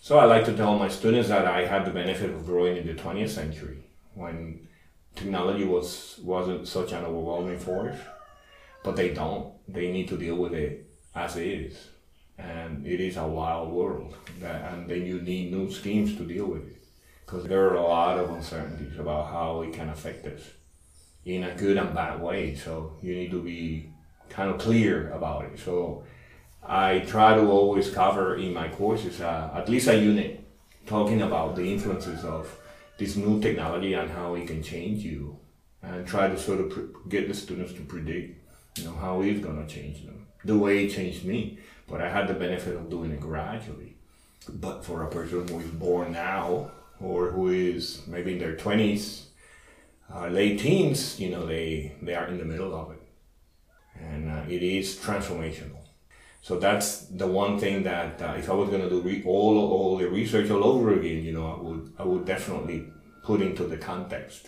[0.00, 2.86] So I like to tell my students that I had the benefit of growing in
[2.86, 3.82] the 20th century
[4.14, 4.68] when
[5.16, 7.98] technology was wasn't such an overwhelming force,
[8.84, 9.54] but they don't.
[9.66, 10.87] They need to deal with it
[11.24, 11.88] as is,
[12.38, 14.14] and it is a wild world.
[14.40, 16.82] That, and then you need new schemes to deal with it
[17.24, 20.42] because there are a lot of uncertainties about how it can affect us
[21.24, 22.54] in a good and bad way.
[22.54, 23.90] So you need to be
[24.30, 25.58] kind of clear about it.
[25.58, 26.04] So
[26.62, 30.44] I try to always cover in my courses uh, at least a unit
[30.86, 32.48] talking about the influences of
[32.98, 35.38] this new technology and how it can change you,
[35.82, 38.28] and try to sort of pre- get the students to predict,
[38.76, 41.58] you know, how it's gonna change them, the way it changed me.
[41.88, 43.96] But I had the benefit of doing it gradually.
[44.48, 46.70] But for a person who is born now
[47.00, 49.28] or who is maybe in their twenties,
[50.14, 53.02] uh, late teens, you know, they they are in the middle of it,
[54.00, 55.76] and uh, it is transformational.
[56.40, 59.58] So that's the one thing that uh, if I was going to do re- all
[59.58, 62.86] all the research all over again, you know, I would I would definitely
[63.22, 64.46] put into the context.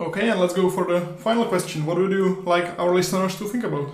[0.00, 1.86] Okay, and let's go for the final question.
[1.86, 3.90] What would you like our listeners to think about?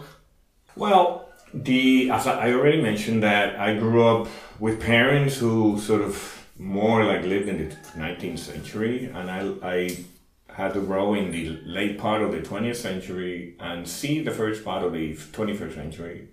[0.77, 6.47] Well, the as I already mentioned that I grew up with parents who sort of
[6.59, 10.05] more like lived in the 19th century, and I I
[10.53, 14.65] had to grow in the late part of the 20th century and see the first
[14.65, 16.29] part of the 21st century.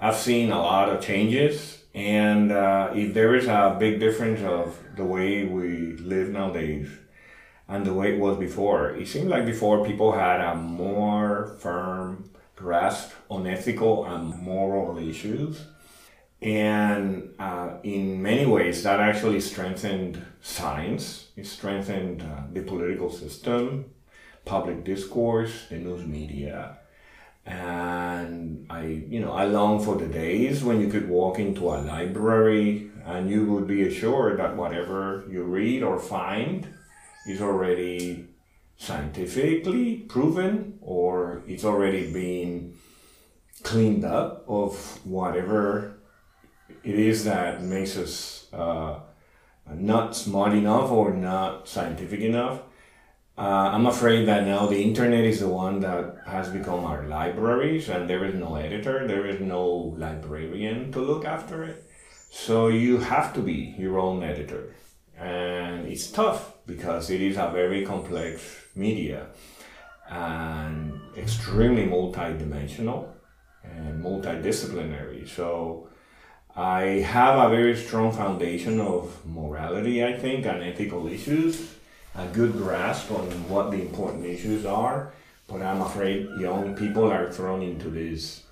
[0.00, 4.78] I've seen a lot of changes, and uh, if there is a big difference of
[4.96, 6.88] the way we live nowadays
[7.68, 12.30] and the way it was before, it seemed like before people had a more firm
[12.56, 15.66] grasp on ethical and moral issues.
[16.40, 21.28] And uh, in many ways, that actually strengthened science.
[21.36, 23.86] It strengthened uh, the political system,
[24.44, 26.78] public discourse, the news media.
[27.46, 31.78] And I, you know, I long for the days when you could walk into a
[31.78, 36.68] library and you would be assured that whatever you read or find
[37.26, 38.28] is already
[38.76, 42.71] scientifically proven or it's already been
[43.62, 45.94] cleaned up of whatever
[46.82, 48.98] it is that makes us uh,
[49.72, 52.60] not smart enough or not scientific enough.
[53.38, 57.88] Uh, I'm afraid that now the internet is the one that has become our libraries,
[57.88, 59.64] and there is no editor, there is no
[59.96, 61.84] librarian to look after it.
[62.30, 64.74] So you have to be your own editor.
[65.18, 68.42] And it's tough because it is a very complex
[68.74, 69.26] media
[70.10, 73.08] and extremely multidimensional
[73.64, 75.28] and multidisciplinary.
[75.28, 75.88] So
[76.54, 81.74] I have a very strong foundation of morality, I think, and ethical issues,
[82.14, 85.12] a good grasp on what the important issues are.
[85.48, 88.42] But I'm afraid young people are thrown into this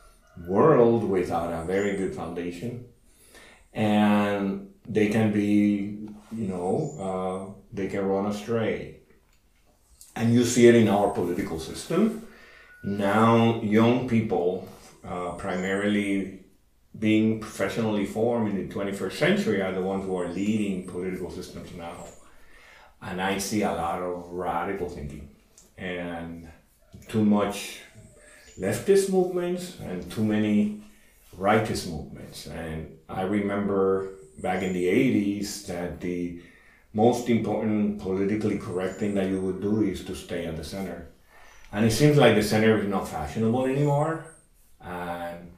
[0.46, 2.86] world without a very good foundation.
[3.72, 8.96] And they can be, you know, uh, they can run astray.
[10.16, 12.26] And you see it in our political system.
[12.82, 14.68] Now, young people,
[15.04, 16.40] uh, primarily
[16.98, 21.72] being professionally formed in the 21st century are the ones who are leading political systems
[21.74, 22.04] now.
[23.00, 25.30] And I see a lot of radical thinking
[25.78, 26.48] and
[27.08, 27.80] too much
[28.58, 30.82] leftist movements and too many
[31.38, 32.46] rightist movements.
[32.46, 36.42] And I remember back in the 80s that the
[36.92, 41.08] most important politically correct thing that you would do is to stay at the center.
[41.72, 44.26] And it seems like the center is not fashionable anymore.
[44.82, 45.52] And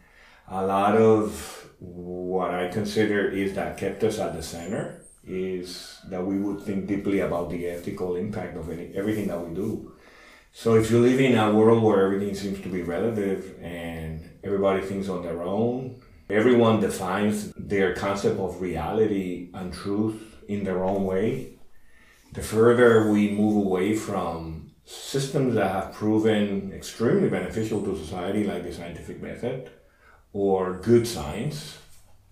[0.48, 6.24] a lot of what I consider is that kept us at the center is that
[6.24, 9.92] we would think deeply about the ethical impact of any, everything that we do.
[10.52, 14.82] So if you live in a world where everything seems to be relative and everybody
[14.82, 21.04] thinks on their own, everyone defines their concept of reality and truth in their own
[21.04, 21.58] way,
[22.32, 28.64] the further we move away from systems that have proven extremely beneficial to society, like
[28.64, 29.70] the scientific method,
[30.33, 31.78] or good science,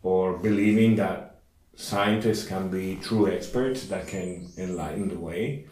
[0.02, 1.40] or believing that
[1.74, 5.66] scientists can be true experts that can enlighten the way.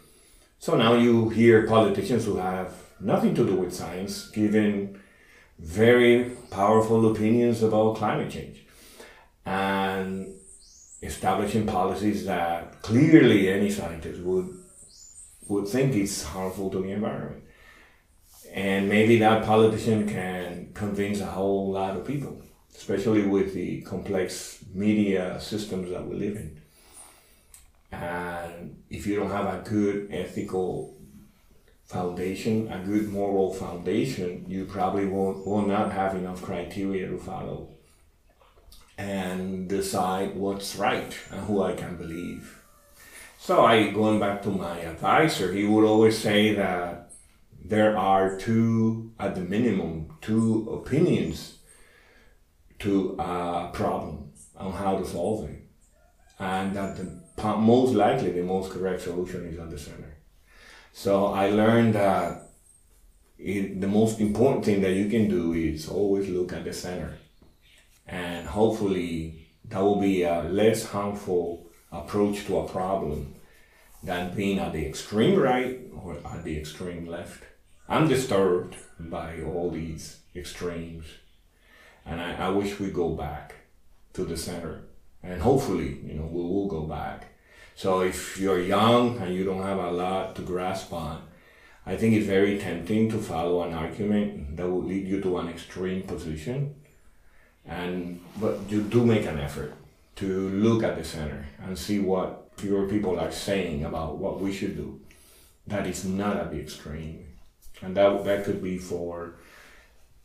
[0.58, 4.98] So now you hear politicians who have nothing to do with science giving
[5.58, 8.64] very powerful opinions about climate change
[9.44, 10.34] and
[11.02, 14.48] establishing policies that clearly any scientist would
[15.48, 17.44] would think is harmful to the environment.
[18.52, 22.40] And maybe that politician can convince a whole lot of people,
[22.74, 26.60] especially with the complex media systems that we live in.
[27.92, 30.94] And if you don't have a good ethical
[31.84, 37.68] foundation, a good moral foundation, you probably won't will not have enough criteria to follow
[38.98, 42.57] and decide what's right and who I can believe.
[43.40, 47.12] So I going back to my advisor, he would always say that
[47.64, 51.58] there are two at the minimum two opinions
[52.80, 55.62] to a problem on how to solve it.
[56.40, 60.16] And that the most likely the most correct solution is at the center.
[60.92, 62.50] So I learned that
[63.38, 67.16] it, the most important thing that you can do is always look at the center.
[68.06, 73.34] And hopefully that will be a less harmful approach to a problem
[74.02, 77.44] than being at the extreme right or at the extreme left.
[77.88, 81.06] I'm disturbed by all these extremes.
[82.04, 83.54] And I, I wish we go back
[84.12, 84.82] to the center.
[85.22, 87.28] And hopefully, you know, we will go back
[87.78, 91.22] so if you're young and you don't have a lot to grasp on,
[91.86, 95.48] I think it's very tempting to follow an argument that will lead you to an
[95.48, 96.74] extreme position.
[97.64, 99.74] And but you do make an effort
[100.18, 104.52] to look at the center and see what your people are saying about what we
[104.52, 105.00] should do.
[105.66, 107.26] That is not at the extreme.
[107.82, 109.34] And that that could be for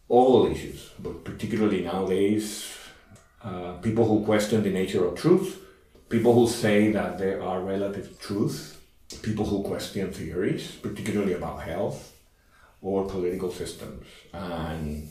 [0.09, 2.75] all issues, but particularly nowadays,
[3.43, 5.63] uh, people who question the nature of truth
[6.13, 8.77] people who say that there are relative truths,
[9.23, 12.13] people who question theories, particularly about health
[12.83, 15.09] or political systems, and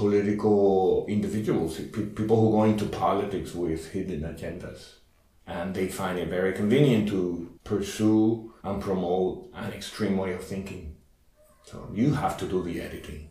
[0.00, 4.94] political individuals, people who go into politics with hidden agendas.
[5.46, 10.96] And they find it very convenient to pursue and promote an extreme way of thinking.
[11.66, 13.28] So you have to do the editing.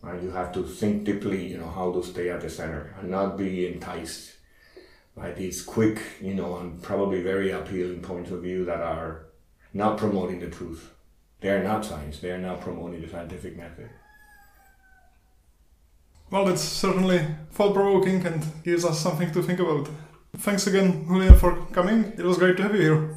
[0.00, 0.22] Right?
[0.22, 3.36] You have to think deeply, you know, how to stay at the center and not
[3.36, 4.38] be enticed
[5.14, 9.26] by these quick, you know, and probably very appealing points of view that are
[9.74, 10.94] not promoting the truth.
[11.40, 12.20] They are not science.
[12.20, 13.90] They are not promoting the scientific method.
[16.30, 19.88] Well, it's certainly thought provoking and gives us something to think about.
[20.36, 22.12] Thanks again, Julián, for coming.
[22.16, 23.16] It was great to have you here.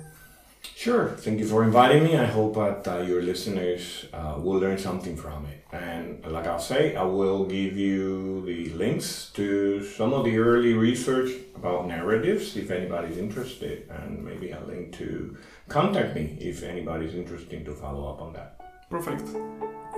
[0.76, 1.09] Sure.
[1.09, 2.18] Thank you for inviting me.
[2.18, 5.64] I hope that uh, your listeners uh, will learn something from it.
[5.72, 10.74] And like I'll say, I will give you the links to some of the early
[10.74, 15.38] research about narratives if anybody's interested, and maybe a link to
[15.68, 18.89] contact me if anybody's interested to follow up on that.
[18.89, 19.24] Perfect.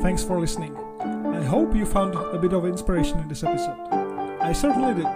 [0.02, 0.76] Thanks for listening.
[1.36, 3.78] I hope you found a bit of inspiration in this episode.
[4.42, 5.12] I certainly did.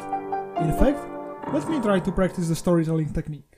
[0.61, 0.99] In fact,
[1.53, 3.55] let me try to practice the storytelling technique.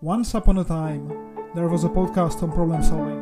[0.00, 1.08] Once upon a time,
[1.54, 3.20] there was a podcast on problem solving.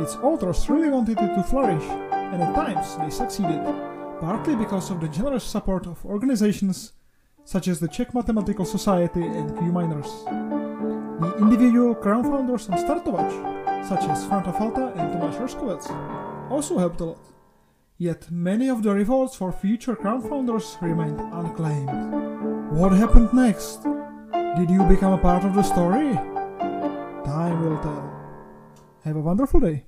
[0.00, 3.60] Its authors really wanted it to flourish, and at times they succeeded,
[4.20, 6.92] partly because of the generous support of organizations
[7.44, 10.24] such as the Czech Mathematical Society and Q-Miners.
[11.20, 17.04] The individual crowdfunders on Startovač, such as Franta Falta and Tomáš Rožkovec, also helped a
[17.04, 17.33] lot.
[17.96, 22.72] Yet many of the rewards for future crowdfunders remained unclaimed.
[22.72, 23.84] What happened next?
[24.56, 26.14] Did you become a part of the story?
[27.24, 28.10] Time will tell.
[29.04, 29.86] Have a wonderful day.